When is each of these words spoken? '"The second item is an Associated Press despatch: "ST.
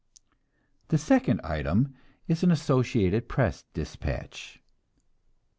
'"The 0.87 0.97
second 0.97 1.41
item 1.43 1.93
is 2.27 2.41
an 2.41 2.49
Associated 2.49 3.29
Press 3.29 3.65
despatch: 3.75 4.53
"ST. 4.53 4.61